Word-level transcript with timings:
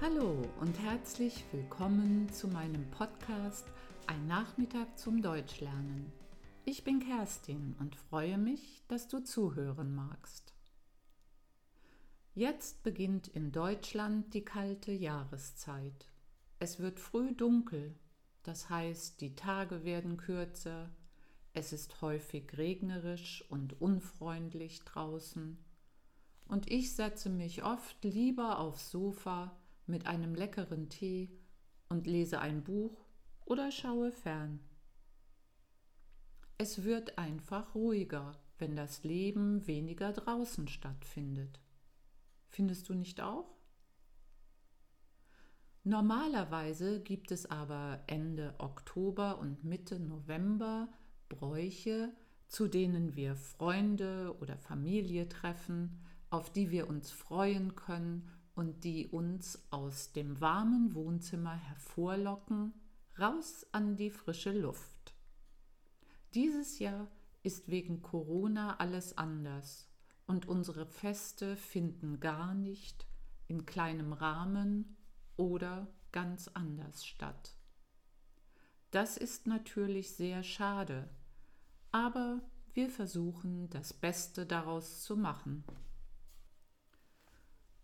Hallo 0.00 0.44
und 0.60 0.78
herzlich 0.78 1.44
willkommen 1.50 2.32
zu 2.32 2.46
meinem 2.46 2.88
Podcast 2.92 3.66
Ein 4.06 4.28
Nachmittag 4.28 4.96
zum 4.96 5.22
Deutschlernen. 5.22 6.12
Ich 6.64 6.84
bin 6.84 7.00
Kerstin 7.00 7.74
und 7.80 7.96
freue 7.96 8.38
mich, 8.38 8.84
dass 8.86 9.08
du 9.08 9.18
zuhören 9.18 9.92
magst. 9.96 10.54
Jetzt 12.36 12.84
beginnt 12.84 13.26
in 13.26 13.50
Deutschland 13.50 14.32
die 14.34 14.44
kalte 14.44 14.92
Jahreszeit. 14.92 16.06
Es 16.60 16.78
wird 16.78 17.00
früh 17.00 17.34
dunkel, 17.34 17.92
das 18.44 18.70
heißt, 18.70 19.20
die 19.20 19.34
Tage 19.34 19.82
werden 19.82 20.16
kürzer, 20.16 20.90
es 21.54 21.72
ist 21.72 22.02
häufig 22.02 22.56
regnerisch 22.56 23.44
und 23.48 23.80
unfreundlich 23.80 24.78
draußen, 24.84 25.58
und 26.46 26.70
ich 26.70 26.94
setze 26.94 27.30
mich 27.30 27.64
oft 27.64 28.04
lieber 28.04 28.60
aufs 28.60 28.92
Sofa 28.92 29.58
mit 29.88 30.06
einem 30.06 30.34
leckeren 30.34 30.88
Tee 30.88 31.30
und 31.88 32.06
lese 32.06 32.40
ein 32.40 32.62
Buch 32.62 33.04
oder 33.44 33.70
schaue 33.70 34.12
fern. 34.12 34.60
Es 36.58 36.84
wird 36.84 37.18
einfach 37.18 37.74
ruhiger, 37.74 38.32
wenn 38.58 38.76
das 38.76 39.04
Leben 39.04 39.66
weniger 39.66 40.12
draußen 40.12 40.68
stattfindet. 40.68 41.60
Findest 42.48 42.88
du 42.88 42.94
nicht 42.94 43.20
auch? 43.20 43.54
Normalerweise 45.84 47.00
gibt 47.00 47.30
es 47.30 47.46
aber 47.46 48.02
Ende 48.08 48.54
Oktober 48.58 49.38
und 49.38 49.64
Mitte 49.64 50.00
November 50.00 50.88
Bräuche, 51.28 52.12
zu 52.48 52.68
denen 52.68 53.14
wir 53.14 53.36
Freunde 53.36 54.36
oder 54.40 54.58
Familie 54.58 55.28
treffen, 55.28 56.00
auf 56.30 56.52
die 56.52 56.70
wir 56.70 56.88
uns 56.88 57.10
freuen 57.10 57.74
können 57.74 58.28
und 58.58 58.82
die 58.82 59.06
uns 59.06 59.68
aus 59.70 60.12
dem 60.12 60.40
warmen 60.40 60.92
Wohnzimmer 60.96 61.54
hervorlocken, 61.54 62.74
raus 63.16 63.64
an 63.70 63.94
die 63.94 64.10
frische 64.10 64.50
Luft. 64.50 65.14
Dieses 66.34 66.80
Jahr 66.80 67.06
ist 67.44 67.68
wegen 67.68 68.02
Corona 68.02 68.78
alles 68.78 69.16
anders 69.16 69.88
und 70.26 70.48
unsere 70.48 70.86
Feste 70.86 71.54
finden 71.54 72.18
gar 72.18 72.52
nicht 72.52 73.06
in 73.46 73.64
kleinem 73.64 74.12
Rahmen 74.12 74.96
oder 75.36 75.86
ganz 76.10 76.48
anders 76.48 77.06
statt. 77.06 77.54
Das 78.90 79.16
ist 79.16 79.46
natürlich 79.46 80.16
sehr 80.16 80.42
schade, 80.42 81.08
aber 81.92 82.42
wir 82.74 82.90
versuchen 82.90 83.70
das 83.70 83.92
Beste 83.92 84.46
daraus 84.46 85.04
zu 85.04 85.16
machen. 85.16 85.62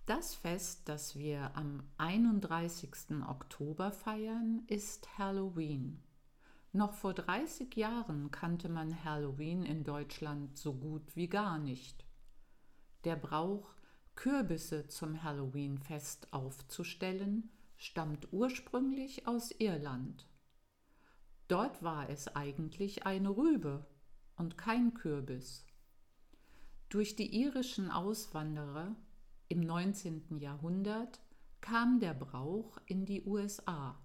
Das 0.07 0.35
Fest, 0.35 0.83
das 0.91 1.17
wir 1.17 1.57
am 1.57 1.83
31. 1.97 3.23
Oktober 3.27 3.91
feiern, 3.91 4.63
ist 4.67 5.17
Halloween. 5.17 6.03
Noch 6.73 6.93
vor 6.93 7.15
30 7.15 7.75
Jahren 7.75 8.31
kannte 8.31 8.69
man 8.69 9.03
Halloween 9.03 9.63
in 9.65 9.83
Deutschland 9.83 10.59
so 10.59 10.75
gut 10.75 11.17
wie 11.17 11.29
gar 11.29 11.59
nicht. 11.59 12.05
Der 13.05 13.17
Brauch, 13.17 13.75
Kürbisse 14.15 14.89
zum 14.89 15.23
Halloween-Fest 15.23 16.35
aufzustellen, 16.35 17.49
stammt 17.79 18.31
ursprünglich 18.31 19.27
aus 19.27 19.53
Irland. 19.53 20.29
Dort 21.49 21.83
war 21.83 22.11
es 22.11 22.29
eigentlich 22.29 23.07
eine 23.07 23.31
Rübe 23.31 23.87
und 24.37 24.59
kein 24.59 24.93
Kürbis. 24.93 25.65
Durch 26.91 27.17
die 27.17 27.41
irischen 27.41 27.91
Auswanderer 27.91 28.97
im 29.55 29.61
19. 29.61 30.39
Jahrhundert 30.39 31.21
kam 31.61 32.01
der 32.01 32.13
Brauch 32.13 32.77
in 32.87 33.07
die 33.07 33.23
USA. 33.23 33.97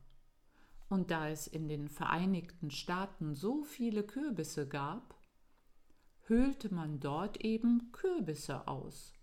Und 0.89 1.09
da 1.09 1.27
es 1.27 1.47
in 1.47 1.67
den 1.67 1.89
Vereinigten 1.89 2.69
Staaten 2.69 3.33
so 3.33 3.63
viele 3.63 4.03
Kürbisse 4.03 4.67
gab, 4.67 5.15
höhlte 6.27 6.71
man 6.71 6.99
dort 6.99 7.43
eben 7.43 7.91
Kürbisse 7.91 8.67
aus 8.67 9.13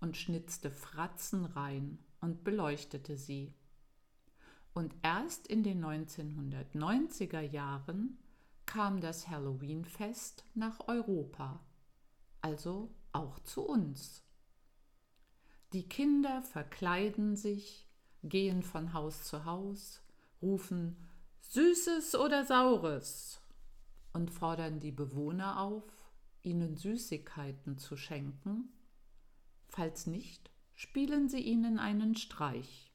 und 0.00 0.16
schnitzte 0.16 0.72
Fratzen 0.72 1.44
rein 1.44 2.00
und 2.20 2.42
beleuchtete 2.42 3.16
sie. 3.16 3.54
Und 4.74 4.92
erst 5.02 5.46
in 5.46 5.62
den 5.62 5.84
1990er 5.84 7.42
Jahren 7.42 8.18
kam 8.66 9.00
das 9.00 9.28
Halloween-Fest 9.28 10.44
nach 10.54 10.88
Europa, 10.88 11.60
also 12.40 12.92
auch 13.12 13.38
zu 13.38 13.62
uns. 13.62 14.25
Die 15.72 15.88
Kinder 15.88 16.42
verkleiden 16.42 17.36
sich, 17.36 17.86
gehen 18.22 18.62
von 18.62 18.92
Haus 18.92 19.24
zu 19.24 19.44
Haus, 19.44 20.02
rufen 20.40 20.96
Süßes 21.40 22.14
oder 22.14 22.44
Saures 22.44 23.40
und 24.12 24.30
fordern 24.30 24.78
die 24.78 24.92
Bewohner 24.92 25.60
auf, 25.60 25.84
ihnen 26.42 26.76
Süßigkeiten 26.76 27.78
zu 27.78 27.96
schenken. 27.96 28.68
Falls 29.68 30.06
nicht, 30.06 30.50
spielen 30.74 31.28
sie 31.28 31.40
ihnen 31.40 31.78
einen 31.78 32.14
Streich. 32.14 32.92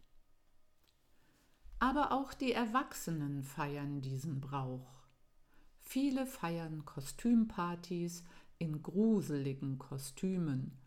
Aber 1.79 2.11
auch 2.11 2.33
die 2.33 2.53
Erwachsenen 2.53 3.43
feiern 3.43 4.01
diesen 4.01 4.39
Brauch. 4.39 4.87
Viele 5.79 6.25
feiern 6.25 6.85
Kostümpartys 6.85 8.23
in 8.59 8.81
gruseligen 8.81 9.79
Kostümen, 9.79 10.77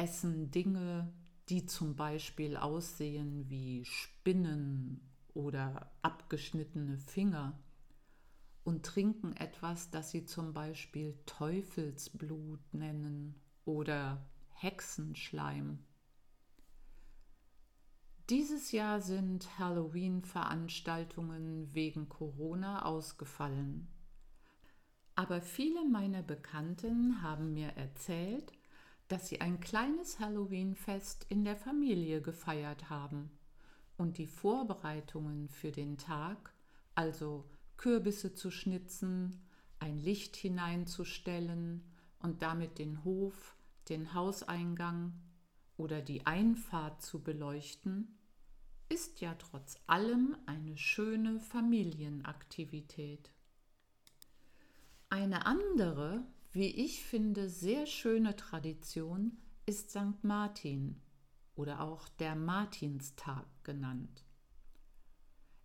essen 0.00 0.50
Dinge, 0.50 1.12
die 1.50 1.66
zum 1.66 1.94
Beispiel 1.94 2.56
aussehen 2.56 3.50
wie 3.50 3.84
Spinnen 3.84 5.02
oder 5.34 5.92
abgeschnittene 6.00 6.96
Finger 6.96 7.60
und 8.64 8.86
trinken 8.86 9.36
etwas, 9.36 9.90
das 9.90 10.10
sie 10.10 10.24
zum 10.24 10.54
Beispiel 10.54 11.18
Teufelsblut 11.26 12.72
nennen 12.72 13.34
oder 13.66 14.26
Hexenschleim. 14.54 15.80
Dieses 18.30 18.72
Jahr 18.72 19.02
sind 19.02 19.58
Halloween-Veranstaltungen 19.58 21.74
wegen 21.74 22.08
Corona 22.08 22.86
ausgefallen. 22.86 23.86
Aber 25.14 25.42
viele 25.42 25.84
meiner 25.84 26.22
Bekannten 26.22 27.20
haben 27.20 27.52
mir 27.52 27.76
erzählt, 27.76 28.50
dass 29.10 29.26
sie 29.26 29.40
ein 29.40 29.58
kleines 29.58 30.20
Halloween-Fest 30.20 31.26
in 31.28 31.42
der 31.44 31.56
Familie 31.56 32.22
gefeiert 32.22 32.90
haben 32.90 33.28
und 33.96 34.18
die 34.18 34.28
Vorbereitungen 34.28 35.48
für 35.48 35.72
den 35.72 35.98
Tag, 35.98 36.54
also 36.94 37.44
Kürbisse 37.76 38.34
zu 38.34 38.52
schnitzen, 38.52 39.42
ein 39.80 39.98
Licht 39.98 40.36
hineinzustellen 40.36 41.82
und 42.20 42.40
damit 42.42 42.78
den 42.78 43.02
Hof, 43.02 43.56
den 43.88 44.14
Hauseingang 44.14 45.12
oder 45.76 46.02
die 46.02 46.24
Einfahrt 46.24 47.02
zu 47.02 47.20
beleuchten, 47.20 48.16
ist 48.88 49.20
ja 49.20 49.34
trotz 49.34 49.76
allem 49.88 50.36
eine 50.46 50.76
schöne 50.76 51.40
Familienaktivität. 51.40 53.32
Eine 55.08 55.46
andere 55.46 56.22
wie 56.52 56.68
ich 56.68 57.04
finde, 57.04 57.48
sehr 57.48 57.86
schöne 57.86 58.34
Tradition 58.34 59.38
ist 59.66 59.90
St. 59.90 60.22
Martin 60.22 61.00
oder 61.54 61.80
auch 61.80 62.08
der 62.08 62.34
Martinstag 62.34 63.46
genannt. 63.62 64.24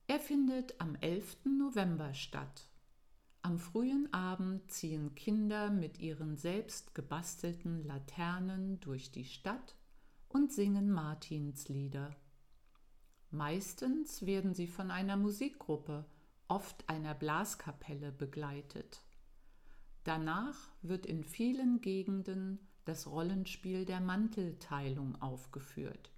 Er 0.07 0.19
findet 0.19 0.79
am 0.79 0.95
11. 0.95 1.37
November 1.45 2.13
statt. 2.13 2.69
Am 3.41 3.57
frühen 3.57 4.13
Abend 4.13 4.71
ziehen 4.71 5.15
Kinder 5.15 5.71
mit 5.71 5.99
ihren 5.99 6.37
selbst 6.37 6.93
gebastelten 6.93 7.83
Laternen 7.83 8.79
durch 8.79 9.11
die 9.11 9.25
Stadt 9.25 9.75
und 10.27 10.51
singen 10.51 10.91
Martinslieder. 10.91 12.15
Meistens 13.31 14.25
werden 14.25 14.53
sie 14.53 14.67
von 14.67 14.91
einer 14.91 15.17
Musikgruppe, 15.17 16.05
oft 16.47 16.87
einer 16.87 17.15
Blaskapelle, 17.15 18.11
begleitet. 18.11 19.01
Danach 20.05 20.69
wird 20.83 21.07
in 21.07 21.23
vielen 21.23 21.81
Gegenden 21.81 22.59
das 22.85 23.07
Rollenspiel 23.07 23.85
der 23.85 23.99
Mantelteilung 23.99 25.19
aufgeführt. 25.19 26.11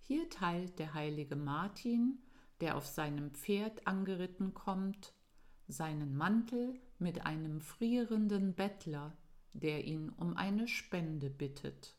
Hier 0.00 0.28
teilt 0.28 0.78
der 0.78 0.92
heilige 0.92 1.34
Martin, 1.34 2.18
der 2.60 2.76
auf 2.76 2.86
seinem 2.86 3.30
Pferd 3.30 3.86
angeritten 3.86 4.52
kommt, 4.52 5.14
seinen 5.68 6.18
Mantel 6.18 6.78
mit 6.98 7.24
einem 7.24 7.62
frierenden 7.62 8.54
Bettler, 8.54 9.16
der 9.54 9.86
ihn 9.86 10.10
um 10.10 10.36
eine 10.36 10.68
Spende 10.68 11.30
bittet. 11.30 11.96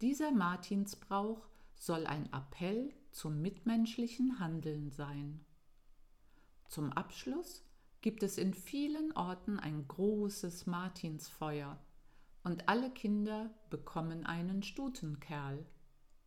Dieser 0.00 0.30
Martinsbrauch 0.30 1.48
soll 1.74 2.06
ein 2.06 2.32
Appell 2.32 2.94
zum 3.10 3.42
mitmenschlichen 3.42 4.38
Handeln 4.38 4.90
sein. 4.90 5.44
Zum 6.68 6.92
Abschluss 6.92 7.64
gibt 8.02 8.22
es 8.22 8.36
in 8.36 8.52
vielen 8.52 9.12
Orten 9.12 9.58
ein 9.58 9.86
großes 9.88 10.66
Martinsfeuer 10.66 11.78
und 12.42 12.68
alle 12.68 12.90
Kinder 12.90 13.50
bekommen 13.70 14.26
einen 14.26 14.62
Stutenkerl. 14.62 15.64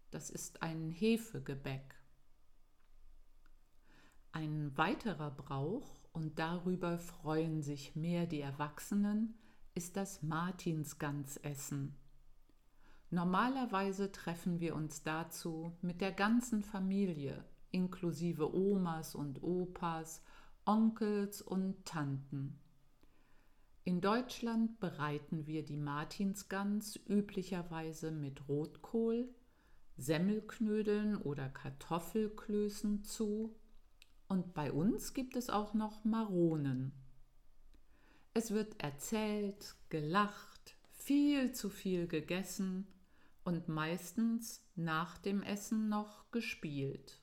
Das 0.09 0.29
ist 0.29 0.63
ein 0.63 0.89
Hefegebäck. 0.89 1.95
Ein 4.31 4.75
weiterer 4.77 5.31
Brauch, 5.31 5.99
und 6.13 6.39
darüber 6.39 6.97
freuen 6.97 7.61
sich 7.61 7.95
mehr 7.95 8.25
die 8.25 8.39
Erwachsenen, 8.39 9.37
ist 9.73 9.97
das 9.97 10.23
Martinsgansessen. 10.23 11.93
Normalerweise 13.09 14.13
treffen 14.13 14.61
wir 14.61 14.75
uns 14.75 15.03
dazu 15.03 15.73
mit 15.81 15.99
der 15.99 16.13
ganzen 16.13 16.63
Familie, 16.63 17.43
inklusive 17.71 18.55
Omas 18.55 19.13
und 19.13 19.43
Opas, 19.43 20.21
Onkels 20.65 21.41
und 21.41 21.85
Tanten. 21.85 22.59
In 23.83 24.01
Deutschland 24.01 24.79
bereiten 24.79 25.45
wir 25.45 25.63
die 25.63 25.77
Martinsgans 25.77 26.99
üblicherweise 27.07 28.09
mit 28.09 28.47
Rotkohl, 28.47 29.29
Semmelknödeln 29.97 31.17
oder 31.17 31.49
Kartoffelklößen 31.49 33.03
zu 33.03 33.55
und 34.27 34.53
bei 34.55 34.71
uns 34.71 35.13
gibt 35.13 35.35
es 35.35 35.49
auch 35.51 35.75
noch 35.75 36.03
Maronen. 36.03 36.93
Es 38.33 38.51
wird 38.51 38.81
erzählt, 38.81 39.75
gelacht, 39.89 40.75
viel 40.89 41.51
zu 41.51 41.69
viel 41.69 42.07
gegessen 42.07 42.87
und 43.43 43.67
meistens 43.67 44.65
nach 44.75 45.19
dem 45.19 45.43
Essen 45.43 45.89
noch 45.89 46.31
gespielt. 46.31 47.21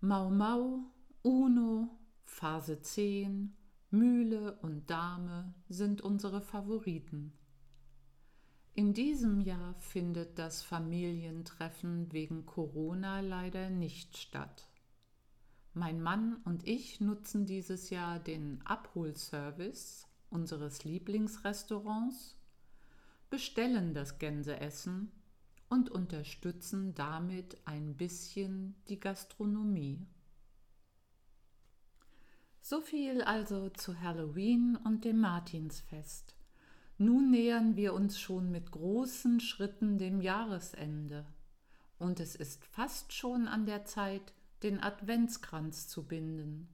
Mau 0.00 0.30
Mau, 0.30 0.84
Uno, 1.30 1.90
Phase 2.24 2.80
10, 2.80 3.54
Mühle 3.90 4.58
und 4.62 4.88
Dame 4.88 5.52
sind 5.68 6.00
unsere 6.00 6.40
Favoriten. 6.40 7.34
In 8.72 8.94
diesem 8.94 9.42
Jahr 9.42 9.74
findet 9.74 10.38
das 10.38 10.62
Familientreffen 10.62 12.10
wegen 12.14 12.46
Corona 12.46 13.20
leider 13.20 13.68
nicht 13.68 14.16
statt. 14.16 14.70
Mein 15.74 16.00
Mann 16.00 16.38
und 16.46 16.66
ich 16.66 16.98
nutzen 17.02 17.44
dieses 17.44 17.90
Jahr 17.90 18.18
den 18.18 18.62
Abholservice 18.64 20.06
unseres 20.30 20.84
Lieblingsrestaurants, 20.84 22.38
bestellen 23.28 23.92
das 23.92 24.18
Gänseessen 24.18 25.12
und 25.68 25.90
unterstützen 25.90 26.94
damit 26.94 27.58
ein 27.66 27.98
bisschen 27.98 28.76
die 28.88 28.98
Gastronomie. 28.98 30.06
So 32.70 32.82
viel 32.82 33.22
also 33.22 33.70
zu 33.70 33.98
Halloween 33.98 34.76
und 34.84 35.06
dem 35.06 35.20
Martinsfest. 35.20 36.34
Nun 36.98 37.30
nähern 37.30 37.76
wir 37.76 37.94
uns 37.94 38.20
schon 38.20 38.50
mit 38.50 38.72
großen 38.72 39.40
Schritten 39.40 39.96
dem 39.96 40.20
Jahresende. 40.20 41.24
Und 41.98 42.20
es 42.20 42.36
ist 42.36 42.66
fast 42.66 43.14
schon 43.14 43.48
an 43.48 43.64
der 43.64 43.86
Zeit, 43.86 44.34
den 44.62 44.82
Adventskranz 44.82 45.88
zu 45.88 46.06
binden. 46.06 46.68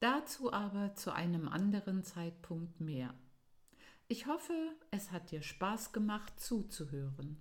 Dazu 0.00 0.52
aber 0.52 0.96
zu 0.96 1.12
einem 1.12 1.46
anderen 1.46 2.02
Zeitpunkt 2.02 2.80
mehr. 2.80 3.14
Ich 4.08 4.26
hoffe, 4.26 4.74
es 4.90 5.12
hat 5.12 5.30
dir 5.30 5.42
Spaß 5.42 5.92
gemacht 5.92 6.40
zuzuhören. 6.40 7.40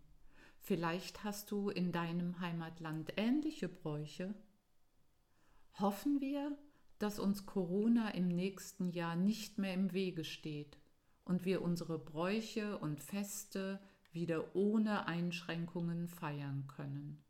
Vielleicht 0.59 1.23
hast 1.23 1.49
du 1.49 1.71
in 1.71 1.91
deinem 1.91 2.39
Heimatland 2.39 3.13
ähnliche 3.17 3.67
Bräuche. 3.67 4.35
Hoffen 5.79 6.21
wir, 6.21 6.55
dass 7.03 7.19
uns 7.19 7.45
Corona 7.45 8.11
im 8.11 8.29
nächsten 8.29 8.89
Jahr 8.89 9.17
nicht 9.17 9.57
mehr 9.57 9.73
im 9.73 9.91
Wege 9.91 10.23
steht 10.23 10.77
und 11.25 11.43
wir 11.43 11.61
unsere 11.61 11.99
Bräuche 11.99 12.77
und 12.77 13.01
Feste 13.01 13.81
wieder 14.13 14.55
ohne 14.55 15.05
Einschränkungen 15.05 16.07
feiern 16.07 16.65
können. 16.73 17.21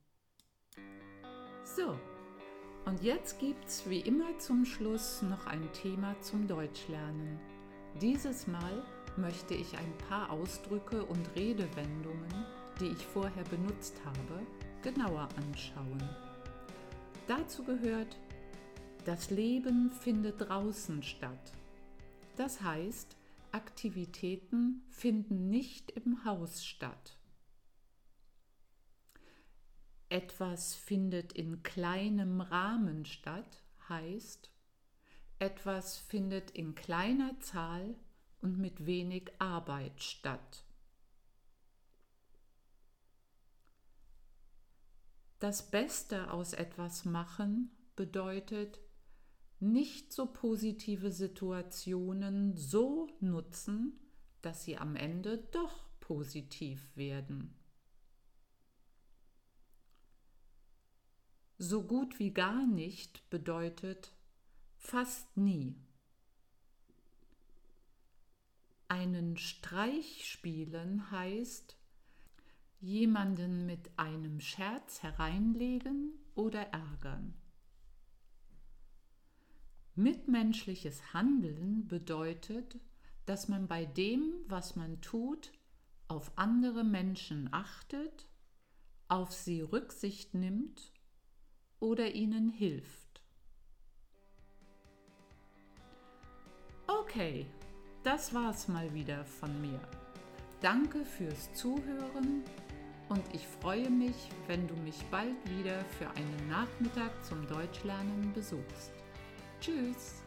So, 1.63 1.97
und 2.85 3.01
jetzt 3.01 3.39
gibt's 3.39 3.89
wie 3.89 4.01
immer 4.01 4.37
zum 4.37 4.63
Schluss 4.63 5.23
noch 5.23 5.47
ein 5.47 5.67
Thema 5.73 6.21
zum 6.21 6.47
Deutschlernen. 6.47 7.39
Dieses 7.99 8.45
Mal 8.45 8.85
möchte 9.17 9.55
ich 9.55 9.75
ein 9.75 9.97
paar 10.07 10.29
Ausdrücke 10.29 11.03
und 11.03 11.35
Redewendungen, 11.35 12.45
die 12.79 12.89
ich 12.89 13.07
vorher 13.07 13.43
benutzt 13.45 13.99
habe, 14.05 14.45
genauer 14.83 15.29
anschauen. 15.35 16.07
Dazu 17.27 17.63
gehört 17.63 18.19
das 19.05 19.29
Leben 19.29 19.91
findet 19.91 20.41
draußen 20.41 21.03
statt. 21.03 21.53
Das 22.38 22.61
heißt, 22.61 23.15
Aktivitäten 23.51 24.81
finden 24.89 25.50
nicht 25.50 25.91
im 25.91 26.25
Haus 26.25 26.65
statt. 26.65 27.17
Etwas 30.09 30.75
findet 30.75 31.33
in 31.33 31.63
kleinem 31.63 32.41
Rahmen 32.41 33.05
statt, 33.05 33.63
heißt, 33.89 34.50
etwas 35.39 35.97
findet 35.97 36.51
in 36.51 36.73
kleiner 36.73 37.39
Zahl 37.41 37.95
und 38.41 38.57
mit 38.57 38.85
wenig 38.85 39.31
Arbeit 39.39 40.01
statt. 40.01 40.63
Das 45.39 45.69
Beste 45.69 46.31
aus 46.31 46.53
etwas 46.53 47.05
machen 47.05 47.69
bedeutet, 47.95 48.79
nicht 49.63 50.13
so 50.13 50.25
positive 50.25 51.12
Situationen 51.12 52.56
so 52.56 53.07
nutzen, 53.19 54.00
dass 54.42 54.63
sie 54.63 54.77
am 54.77 54.95
Ende 54.95 55.38
doch 55.51 55.86
positiv 56.00 56.95
werden. 56.95 57.56
So 61.57 61.83
gut 61.83 62.19
wie 62.19 62.31
gar 62.31 62.68
nicht 62.68 63.30
bedeutet 63.30 64.12
fast 64.75 65.38
nie. 65.38 65.75
Einen 68.89 69.38
Streich 69.38 70.27
spielen 70.30 71.10
heißt 71.10 71.77
jemanden 72.81 73.65
mit 73.65 73.98
einem 73.98 74.42
Scherz 74.42 75.01
hereinlegen 75.01 76.20
oder 76.36 76.63
ärgern. 76.74 77.34
Mitmenschliches 79.95 81.13
Handeln 81.13 81.88
bedeutet, 81.88 82.79
dass 83.25 83.47
man 83.47 83.67
bei 83.67 83.85
dem, 83.85 84.33
was 84.47 84.75
man 84.75 85.01
tut, 85.01 85.51
auf 86.07 86.31
andere 86.35 86.83
Menschen 86.83 87.50
achtet, 87.51 88.27
auf 89.07 89.31
sie 89.31 89.62
Rücksicht 89.62 90.33
nimmt 90.33 90.91
oder 91.79 92.15
ihnen 92.15 92.50
hilft. 92.50 93.21
Okay, 96.88 97.45
das 98.03 98.33
war's 98.33 98.67
mal 98.67 98.93
wieder 98.93 99.23
von 99.25 99.62
mir. 99.62 99.79
Danke 100.62 101.05
fürs 101.05 101.53
Zuhören 101.53 102.43
und 103.09 103.23
ich 103.33 103.45
freue 103.47 103.91
mich, 103.91 104.29
wenn 104.47 104.67
du 104.67 104.75
mich 104.77 105.03
bald 105.12 105.35
wieder 105.57 105.85
für 106.00 106.09
einen 106.09 106.47
Nachmittag 106.50 107.12
zum 107.23 107.45
Deutschlernen 107.47 108.33
besuchst. 108.33 109.02
Tschüss! 109.63 110.23